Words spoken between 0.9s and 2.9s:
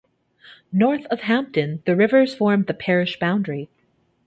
of Hamptworth, the river forms the